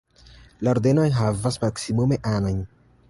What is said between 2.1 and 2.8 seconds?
anojn.